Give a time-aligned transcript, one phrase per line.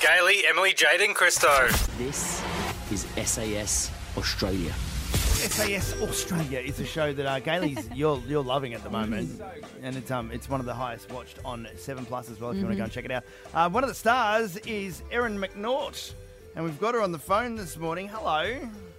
[0.00, 1.68] Gailey, Emily, Jade, and Christo.
[1.98, 2.42] This
[2.90, 4.72] is SAS Australia.
[5.12, 9.40] SAS Australia is a show that uh, Gailey's you're you're loving at the moment,
[9.82, 12.50] and it's um it's one of the highest watched on Seven Plus as well.
[12.50, 15.02] If you want to go and check it out, uh, one of the stars is
[15.10, 16.12] Erin McNaught,
[16.56, 18.08] and we've got her on the phone this morning.
[18.08, 18.58] Hello.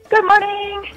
[0.10, 0.92] Good morning.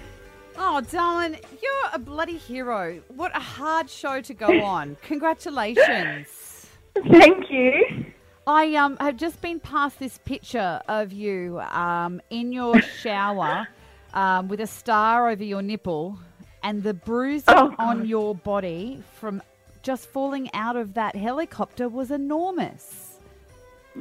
[0.57, 3.01] Oh, darling, you're a bloody hero.
[3.09, 4.97] What a hard show to go on.
[5.03, 6.67] Congratulations.
[6.95, 8.05] Thank you.
[8.47, 13.67] I um have just been past this picture of you um in your shower
[14.13, 16.19] um, with a star over your nipple
[16.63, 19.43] and the bruising Oh, on your body from
[19.83, 23.19] just falling out of that helicopter was enormous.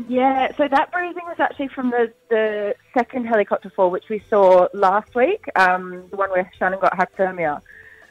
[0.07, 4.67] Yeah, so that bruising was actually from the, the second helicopter fall, which we saw
[4.73, 7.61] last week, um, the one where Shannon got hypothermia.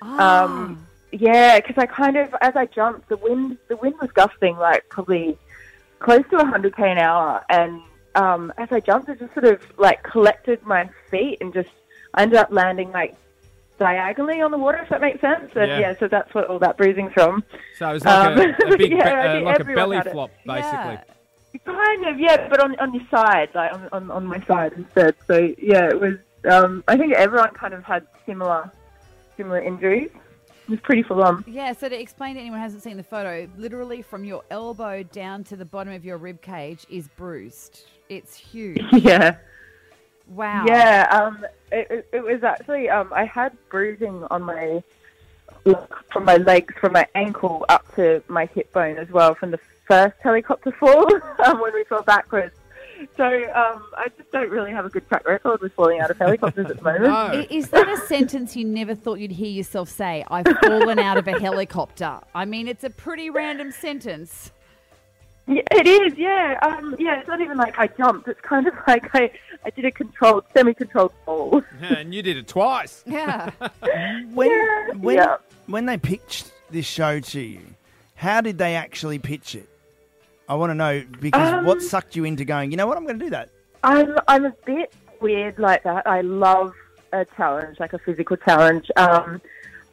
[0.03, 0.45] Ah.
[0.45, 4.57] Um, yeah, because I kind of, as I jumped, the wind the wind was gusting
[4.57, 5.39] like probably
[6.03, 7.81] close to 100k an hour, and
[8.15, 11.71] um, as I jumped, I just sort of like collected my feet and just
[12.15, 13.15] I ended up landing like
[13.79, 15.51] diagonally on the water, if that makes sense.
[15.57, 15.79] And Yeah.
[15.81, 17.43] yeah, so that's what all that bruising's from.
[17.79, 20.31] So it was like Um, a, a big, yeah, be- uh, like a belly flop,
[20.47, 20.99] basically.
[20.99, 21.03] Yeah.
[21.67, 25.15] Kind of, yeah, but on on your side, like on, on, on my side instead.
[25.27, 26.15] So yeah, it was.
[26.51, 28.71] Um, I think everyone kind of had similar
[29.37, 30.11] similar injuries.
[30.65, 31.45] It was pretty full on.
[31.47, 35.03] Yeah, so to explain to anyone who hasn't seen the photo, literally from your elbow
[35.03, 37.85] down to the bottom of your rib cage is bruised.
[38.09, 38.81] It's huge.
[38.93, 39.37] Yeah,
[40.29, 40.65] Wow.
[40.67, 41.09] yeah.
[41.11, 42.89] Um, it, it, it was actually.
[42.89, 44.83] Um, I had bruising on my
[46.13, 49.61] from my legs, from my ankle up to my hip bone as well from the
[49.87, 51.07] first helicopter fall
[51.45, 52.55] um, when we fell backwards.
[53.17, 56.19] So um, I just don't really have a good track record with falling out of
[56.19, 57.05] helicopters at the moment.
[57.05, 57.47] No.
[57.51, 60.25] Is that a sentence you never thought you'd hear yourself say?
[60.31, 62.21] I've fallen out of a helicopter.
[62.35, 64.53] I mean, it's a pretty random sentence.
[65.49, 66.59] Yeah, it is, yeah.
[66.63, 68.29] Um, yeah, it's not even like I jumped.
[68.29, 69.31] It's kind of like I,
[69.65, 71.63] I did a controlled, semi-controlled fall.
[71.83, 73.03] Yeah, and you did it twice.
[73.07, 73.51] Yeah.
[74.35, 75.37] When Yeah, when yeah.
[75.67, 77.61] when they pitched this show to you,
[78.15, 79.69] how did they actually pitch it?
[80.49, 82.71] I want to know because Um, what sucked you into going?
[82.71, 82.97] You know what?
[82.97, 83.51] I'm going to do that.
[83.85, 86.07] I'm, I'm a bit weird like that.
[86.07, 86.75] I love
[87.13, 88.91] a challenge, like a physical challenge.
[88.97, 89.41] Um,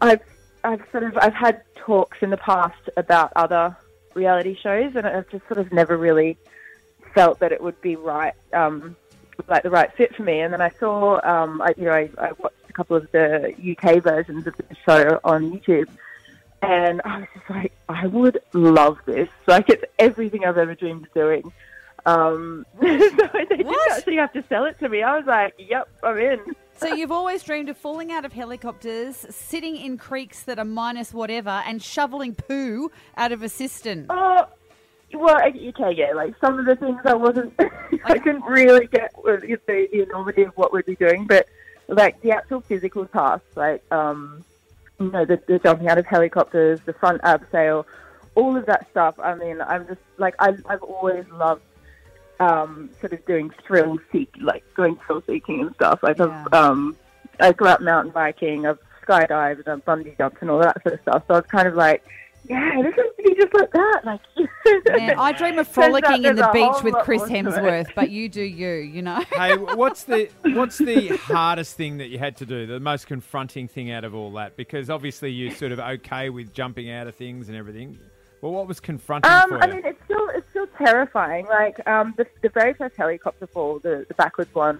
[0.02, 0.22] I've,
[0.64, 3.76] I've sort of, I've had talks in the past about other
[4.14, 6.38] reality shows, and I've just sort of never really
[7.14, 8.96] felt that it would be right, um,
[9.48, 10.42] like the right fit for me.
[10.42, 13.54] And then I saw, um, I, you know, I, I watched a couple of the
[13.72, 15.88] UK versions of the show on YouTube,
[16.62, 19.30] and I was just like, I would love this.
[19.48, 21.52] Like it's everything I've ever dreamed of doing.
[22.06, 25.04] Um, so they didn't actually have to sell it to me.
[25.04, 26.40] I was like, yep, I'm in.
[26.78, 31.14] so you've always dreamed of falling out of helicopters, sitting in creeks that are minus
[31.14, 34.06] whatever, and shoveling poo out of a cistern.
[34.10, 34.48] Oh,
[35.14, 36.14] well, okay, yeah.
[36.14, 37.54] Like some of the things I wasn't,
[38.06, 39.58] I couldn't really get with the,
[39.92, 41.48] the enormity of what we'd be doing, but
[41.88, 44.44] like the actual physical tasks, like um,
[45.00, 47.86] you know, the, the jumping out of helicopters, the front abseil,
[48.36, 49.16] all of that stuff.
[49.20, 51.62] I mean, I'm just like I, I've always loved
[52.40, 56.00] um, sort of doing thrill seek, like going thrill seeking and stuff.
[56.04, 56.46] Like Yeah.
[56.46, 56.96] I've, um,
[57.40, 61.02] I go out mountain biking, I've skydived, I've bungee jumped, and all that sort of
[61.02, 61.24] stuff.
[61.28, 62.04] So I was kind of like,
[62.48, 64.02] yeah, this is to be just like that.
[64.06, 64.22] Like,
[64.98, 67.46] Man, I dream of frolicking in the beach with Chris more to it.
[67.46, 69.22] Hemsworth, but you do you, you know?
[69.36, 72.66] hey, what's the what's the hardest thing that you had to do?
[72.66, 74.56] The most confronting thing out of all that?
[74.58, 78.00] Because obviously you're sort of okay with jumping out of things and everything.
[78.42, 79.74] Well, what was confronting Um, for I you?
[79.76, 81.46] mean, it's still it's still terrifying.
[81.48, 84.80] Like um, the the very first helicopter fall, the, the backwards one,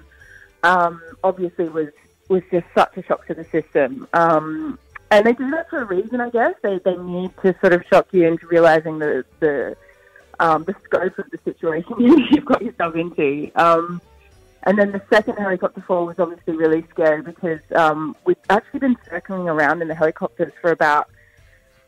[0.64, 1.90] um, obviously was
[2.30, 4.08] was just such a shock to the system.
[4.14, 4.78] Um,
[5.12, 6.56] and they do that for a reason, I guess.
[6.62, 9.76] They they need to sort of shock you into realizing the the
[10.40, 11.94] um, the scope of the situation
[12.32, 13.52] you've got yourself into.
[13.56, 14.02] Um,
[14.64, 18.98] and then the second helicopter fall was obviously really scary because um, we've actually been
[19.10, 21.10] circling around in the helicopters for about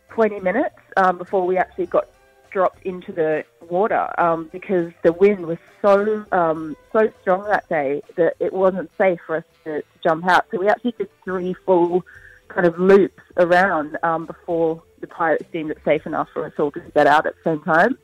[0.09, 2.07] 20 minutes um, before we actually got
[2.49, 8.01] dropped into the water um, because the wind was so um, so strong that day
[8.17, 10.45] that it wasn't safe for us to, to jump out.
[10.51, 12.05] So we actually did three full
[12.53, 16.71] kind of loops around um, before the pirates deemed it safe enough for us all
[16.71, 17.97] to get out at the same time.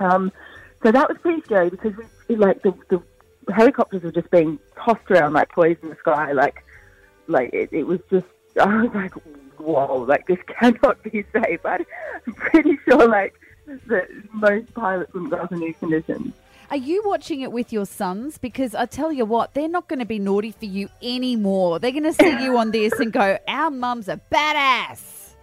[0.00, 0.32] Um,
[0.82, 1.94] so that was pretty scary because
[2.28, 3.02] we like the, the
[3.52, 6.32] helicopters were just being tossed around like toys in the sky.
[6.32, 6.64] Like
[7.26, 8.26] like it, it was just
[8.60, 9.14] I was like,
[9.58, 11.60] whoa, like this cannot be safe.
[11.64, 11.84] I'm
[12.34, 13.34] pretty sure like
[13.86, 16.32] that most pilots wouldn't go under these conditions.
[16.70, 18.38] Are you watching it with your sons?
[18.38, 21.78] Because I tell you what, they're not going to be naughty for you anymore.
[21.78, 25.34] They're going to see you on this and go, our mum's a badass.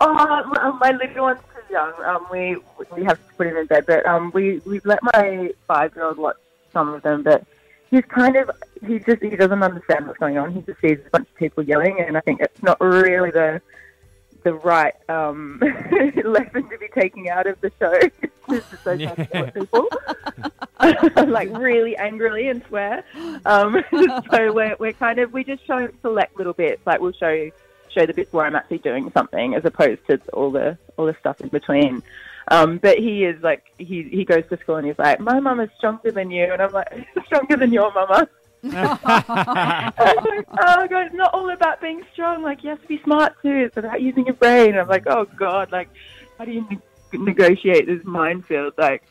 [0.00, 1.38] Oh, my little one
[1.72, 1.92] young.
[2.04, 2.56] Um, we
[2.94, 6.04] we have to put him in bed, but um, we we've let my five year
[6.04, 6.36] old watch
[6.72, 7.44] some of them, but
[7.90, 8.50] he's kind of
[8.86, 10.52] he just he doesn't understand what's going on.
[10.52, 13.60] He just sees a bunch of people yelling, and I think it's not really the
[14.44, 15.58] the right um,
[16.24, 17.98] lesson to be taking out of the show.
[18.60, 19.14] To say Yeah.
[19.32, 19.88] at people,
[21.28, 23.04] like really angrily and swear.
[23.46, 23.82] Um,
[24.30, 26.82] so we're we're kind of we just show select little bits.
[26.86, 27.50] Like we'll show
[27.90, 31.16] show the bits where I'm actually doing something, as opposed to all the all the
[31.20, 32.02] stuff in between.
[32.48, 35.60] Um, but he is like he he goes to school and he's like, my mum
[35.60, 38.28] is stronger than you, and I'm like, stronger than your mama.
[38.64, 42.42] Like, oh, God, it's not all about being strong.
[42.42, 43.54] Like, you have to be smart too.
[43.66, 44.76] It's about using your brain.
[44.76, 45.88] I'm like, oh, God, like,
[46.38, 46.66] how do you
[47.12, 48.74] negotiate this minefield?
[48.78, 49.02] Like,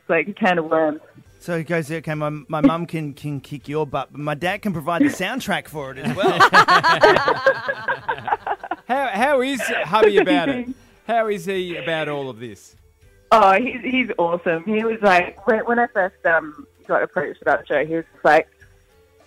[0.00, 1.00] it's like a can of worms.
[1.40, 4.62] So he goes, okay, my, my mum can, can kick your butt, but my dad
[4.62, 6.38] can provide the soundtrack for it as well.
[8.88, 10.68] How how is hubby about it?
[11.06, 12.74] How is he about all of this?
[13.30, 14.64] Oh, he's, he's awesome.
[14.64, 18.06] He was like, when, when I first um, got approached about the show, he was
[18.10, 18.48] just like,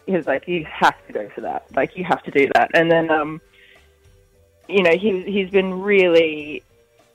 [0.08, 1.68] he was like, you have to go for that.
[1.76, 2.72] Like, you have to do that.
[2.74, 3.40] And then, um,
[4.68, 6.64] you know, he, he's been really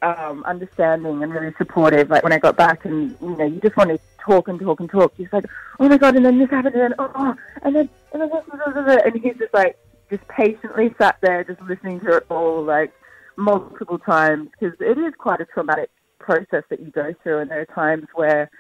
[0.07, 2.11] um, understanding and really supportive.
[2.11, 4.81] Like, when I got back and, you know, you just want to talk and talk
[4.81, 5.13] and talk.
[5.17, 5.47] He's like,
[5.81, 8.43] oh my God, and then this happened, and then, oh, and then, and then blah,
[8.43, 8.97] blah, blah.
[9.05, 9.77] and he's just like,
[10.11, 12.93] just patiently sat there, just listening to it all, like,
[13.37, 17.61] multiple times, because it is quite a traumatic process that you go through, and there
[17.61, 18.51] are times where,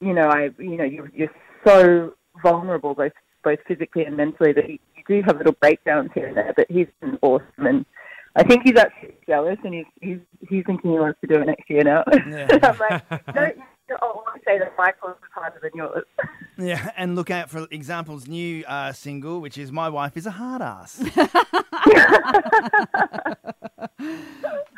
[0.00, 1.34] you know, I, you know, you're, you're
[1.64, 6.36] so vulnerable, both both physically and mentally, that you do have little breakdowns here and
[6.36, 6.52] there.
[6.56, 7.86] But he's been awesome, and
[8.36, 10.18] I think he's actually jealous, and he's he's
[10.48, 12.04] he's thinking he wants to do it next year now.
[12.06, 12.46] Yeah.
[12.62, 13.58] I'm like, don't.
[13.88, 16.04] I want to say that my course is harder than yours.
[16.58, 20.32] yeah, and look out for Example's new uh, single, which is My Wife is a
[20.32, 20.98] Hard Ass.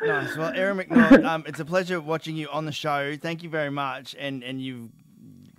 [0.01, 0.37] nice.
[0.37, 3.15] Well, Erin McNaught, um, it's a pleasure watching you on the show.
[3.17, 4.15] Thank you very much.
[4.19, 4.89] And, and you've,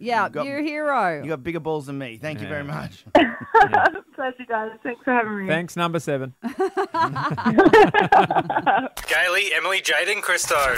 [0.00, 1.23] Yeah, You've got- you're a hero.
[1.23, 2.17] you got bigger balls than me.
[2.20, 2.88] Thank you very Yeah.
[2.88, 3.05] much.
[4.14, 4.73] Pleasure, guys.
[4.82, 5.47] Thanks for having me.
[5.47, 6.35] Thanks, number seven.
[9.06, 10.76] Gailey, Emily, Jaden, and Christo.